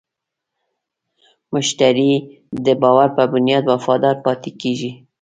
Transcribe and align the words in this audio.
مشتری 1.53 2.13
د 2.65 2.67
باور 2.81 3.09
په 3.17 3.23
بنیاد 3.33 3.63
وفادار 3.73 4.15
پاتې 4.25 4.51
کېږي. 4.61 4.91